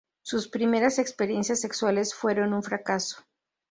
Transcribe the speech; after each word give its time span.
Sus 0.23 0.47
primeras 0.47 0.97
experiencias 0.97 1.59
sexuales 1.61 2.15
fueron 2.15 2.53
un 2.53 2.63
fracaso. 2.63 3.21